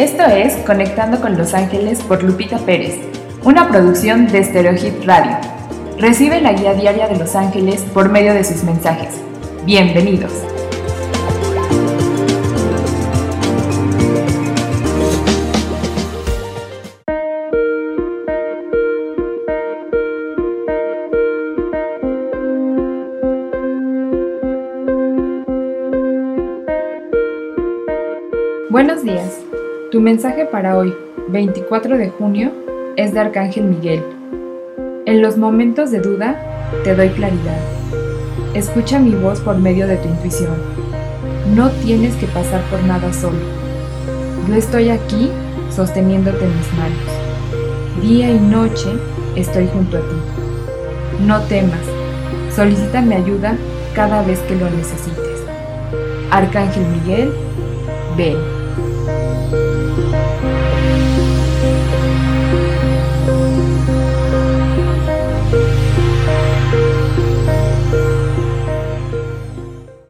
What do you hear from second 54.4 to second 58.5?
que lo necesites. Arcángel Miguel, ven.